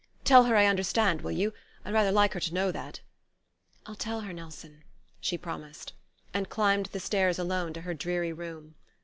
[0.23, 1.53] "Tell her I understand, will you?
[1.85, 3.01] I'd rather like her to know that...."
[3.85, 4.81] "I'll tell her, Nelson,"
[5.19, 5.93] she promised;
[6.33, 8.73] and climbed the stairs alone to her dreary room.